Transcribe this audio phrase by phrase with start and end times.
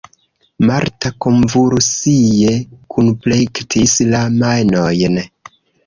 [0.69, 2.55] Marta konvulsie
[2.97, 5.27] kunplektis la manojn.